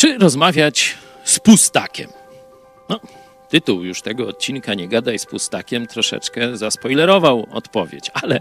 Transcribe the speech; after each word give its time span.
Czy 0.00 0.18
rozmawiać 0.18 0.98
z 1.24 1.38
pustakiem? 1.38 2.10
No, 2.88 3.00
tytuł 3.48 3.84
już 3.84 4.02
tego 4.02 4.28
odcinka 4.28 4.74
Nie 4.74 4.88
gadaj 4.88 5.18
z 5.18 5.26
pustakiem 5.26 5.86
troszeczkę 5.86 6.56
zaspoilerował 6.56 7.46
odpowiedź, 7.50 8.10
ale 8.14 8.40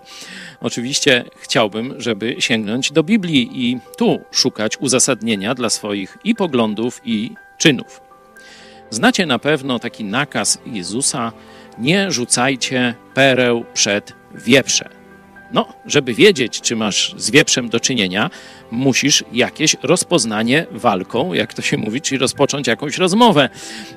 oczywiście 0.61 1.25
chciałbym, 1.37 2.01
żeby 2.01 2.35
sięgnąć 2.39 2.91
do 2.91 3.03
Biblii 3.03 3.49
i 3.53 3.79
tu 3.97 4.21
szukać 4.31 4.77
uzasadnienia 4.77 5.55
dla 5.55 5.69
swoich 5.69 6.17
i 6.23 6.35
poglądów, 6.35 7.01
i 7.05 7.31
czynów. 7.57 8.01
Znacie 8.89 9.25
na 9.25 9.39
pewno 9.39 9.79
taki 9.79 10.03
nakaz 10.03 10.59
Jezusa: 10.65 11.31
nie 11.77 12.11
rzucajcie 12.11 12.95
pereł 13.13 13.65
przed 13.73 14.13
wieprze. 14.35 14.98
No, 15.51 15.73
żeby 15.85 16.13
wiedzieć, 16.13 16.61
czy 16.61 16.75
masz 16.75 17.15
z 17.17 17.31
wieprzem 17.31 17.69
do 17.69 17.79
czynienia, 17.79 18.29
musisz 18.71 19.23
jakieś 19.33 19.75
rozpoznanie 19.83 20.65
walką, 20.71 21.33
jak 21.33 21.53
to 21.53 21.61
się 21.61 21.77
mówi, 21.77 22.01
czyli 22.01 22.19
rozpocząć 22.19 22.67
jakąś 22.67 22.97
rozmowę. 22.97 23.49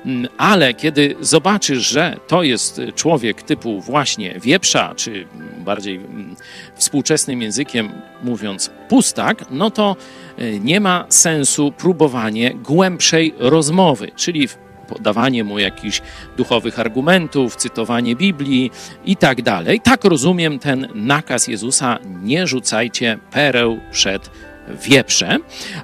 Mm, 0.05 0.27
Ale 0.37 0.73
kiedy 0.73 1.15
zobaczysz, 1.21 1.89
że 1.89 2.17
to 2.27 2.43
jest 2.43 2.81
człowiek 2.95 3.41
typu 3.41 3.81
właśnie 3.81 4.39
wieprza, 4.39 4.93
czy 4.95 5.27
bardziej 5.57 5.95
mm, 5.95 6.35
współczesnym 6.75 7.41
językiem 7.41 7.91
mówiąc 8.23 8.71
pustak, 8.89 9.45
no 9.51 9.71
to 9.71 9.95
y, 10.39 10.59
nie 10.63 10.79
ma 10.79 11.05
sensu 11.09 11.71
próbowanie 11.71 12.53
głębszej 12.53 13.33
rozmowy, 13.39 14.11
czyli 14.15 14.47
podawanie 14.87 15.43
mu 15.43 15.59
jakichś 15.59 16.01
duchowych 16.37 16.79
argumentów, 16.79 17.55
cytowanie 17.55 18.15
Biblii 18.15 18.71
i 19.05 19.15
tak 19.15 19.41
dalej. 19.41 19.81
Tak 19.81 20.03
rozumiem 20.03 20.59
ten 20.59 20.87
nakaz 20.95 21.47
Jezusa: 21.47 21.99
nie 22.23 22.47
rzucajcie 22.47 23.17
pereł 23.31 23.79
przed 23.91 24.29
wieprze, 24.67 25.37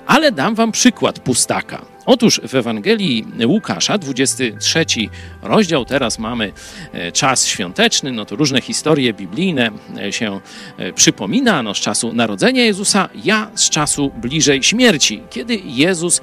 ale 0.06 0.32
dam 0.32 0.56
wam 0.56 0.72
przykład 0.72 1.20
pustaka. 1.20 1.86
Otóż 2.10 2.42
w 2.48 2.56
Ewangelii 2.56 3.26
Łukasza, 3.46 3.98
23 3.98 4.86
rozdział, 5.42 5.86
teraz 5.86 6.20
mamy 6.20 6.52
e, 6.94 7.12
czas 7.12 7.46
świąteczny, 7.46 8.12
no 8.12 8.26
to 8.26 8.36
różne 8.36 8.62
historie 8.62 9.14
biblijne 9.14 9.72
e, 9.98 10.12
się 10.12 10.40
e, 10.78 10.94
przypomina, 10.94 11.64
no 11.64 11.74
z 11.74 11.78
czasu 11.78 12.14
narodzenia 12.14 12.66
Jezusa, 12.66 13.10
ja 13.24 13.52
z 13.56 13.70
czasu 13.70 14.12
bliżej 14.22 14.64
śmierci, 14.64 15.22
kiedy 15.30 15.60
Jezus 15.66 16.22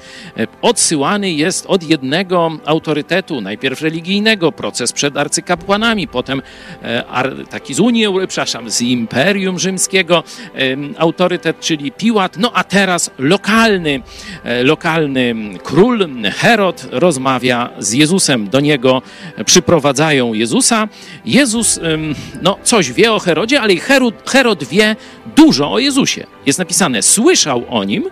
odsyłany 0.63 1.31
jest 1.31 1.67
od 1.67 1.83
jednego 1.83 2.59
autorytetu, 2.65 3.41
najpierw 3.41 3.83
religijnego, 3.83 4.53
proces 4.53 4.93
przed 4.93 5.17
arcykapłanami, 5.17 6.09
potem 6.09 6.43
taki 7.51 7.75
z 7.75 7.81
Unii, 7.81 8.07
przepraszam, 8.29 8.71
z 8.71 8.81
Imperium 8.83 9.59
Rzymskiego, 9.59 10.25
autorytet, 10.99 11.61
czyli 11.61 11.93
Piłat, 11.93 12.37
no 12.37 12.53
a 12.55 12.65
teraz 12.65 13.11
lokalny, 13.19 14.03
lokalny 14.63 15.35
król 15.77 16.09
Herod 16.37 16.89
rozmawia 16.91 17.71
z 17.79 17.93
Jezusem. 17.93 18.49
Do 18.49 18.61
niego 18.61 19.03
przyprowadzają 19.47 20.35
Jezusa. 20.35 20.89
Jezus 21.25 21.81
no, 22.43 22.59
coś 22.63 22.93
wie 22.93 23.13
o 23.13 23.19
Herodzie, 23.19 23.61
ale 23.61 23.77
Herod, 23.77 24.31
Herod 24.31 24.65
wie 24.65 24.97
dużo 25.37 25.73
o 25.73 25.79
Jezusie. 25.79 26.27
Jest 26.47 26.59
napisane, 26.59 27.03
słyszał 27.03 27.65
o 27.71 27.85
nim 27.85 28.05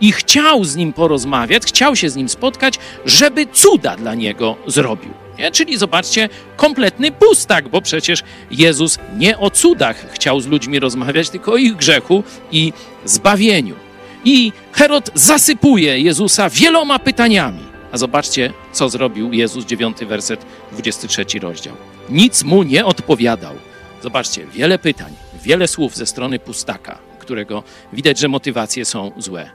i 0.00 0.12
chciał 0.12 0.64
z 0.64 0.76
nim 0.76 0.92
porozmawiać, 0.92 1.62
chciał 1.62 1.96
się 1.96 2.10
z 2.10 2.16
nim 2.16 2.28
spotkać, 2.28 2.78
żeby 3.06 3.46
cuda 3.46 3.96
dla 3.96 4.14
niego 4.14 4.56
zrobił. 4.66 5.10
Nie? 5.38 5.50
Czyli 5.50 5.76
zobaczcie, 5.76 6.28
kompletny 6.56 7.12
pustak, 7.12 7.68
bo 7.68 7.82
przecież 7.82 8.22
Jezus 8.50 8.98
nie 9.18 9.38
o 9.38 9.50
cudach 9.50 10.12
chciał 10.12 10.40
z 10.40 10.46
ludźmi 10.46 10.80
rozmawiać, 10.80 11.30
tylko 11.30 11.52
o 11.52 11.56
ich 11.56 11.76
grzechu 11.76 12.24
i 12.52 12.72
zbawieniu. 13.04 13.85
I 14.26 14.52
Herod 14.72 15.10
zasypuje 15.14 16.00
Jezusa 16.00 16.50
wieloma 16.50 16.98
pytaniami. 16.98 17.62
A 17.92 17.98
zobaczcie, 17.98 18.52
co 18.72 18.88
zrobił 18.88 19.32
Jezus, 19.32 19.64
9 19.64 19.96
werset, 19.98 20.46
23 20.72 21.38
rozdział. 21.40 21.76
Nic 22.08 22.44
mu 22.44 22.62
nie 22.62 22.84
odpowiadał. 22.84 23.54
Zobaczcie, 24.02 24.46
wiele 24.46 24.78
pytań, 24.78 25.12
wiele 25.42 25.68
słów 25.68 25.96
ze 25.96 26.06
strony 26.06 26.38
pustaka, 26.38 26.98
którego 27.18 27.62
widać, 27.92 28.18
że 28.18 28.28
motywacje 28.28 28.84
są 28.84 29.12
złe. 29.16 29.50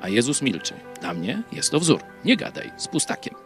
A 0.00 0.08
Jezus 0.08 0.42
milczy. 0.42 0.74
Dla 1.00 1.14
mnie 1.14 1.42
jest 1.52 1.70
to 1.70 1.80
wzór. 1.80 2.00
Nie 2.24 2.36
gadaj 2.36 2.72
z 2.76 2.88
pustakiem. 2.88 3.41